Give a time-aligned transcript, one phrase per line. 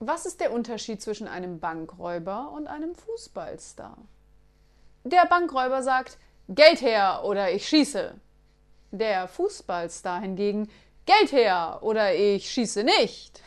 [0.00, 3.98] Was ist der Unterschied zwischen einem Bankräuber und einem Fußballstar?
[5.02, 8.14] Der Bankräuber sagt Geld her oder ich schieße.
[8.92, 10.70] Der Fußballstar hingegen
[11.04, 13.42] Geld her oder ich schieße nicht.